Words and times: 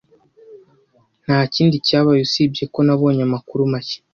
Ntakindi 1.23 1.75
cyabaye 1.87 2.19
usibye 2.27 2.63
ko 2.73 2.79
nabonye 2.85 3.21
amakuru 3.27 3.61
make. 3.71 3.97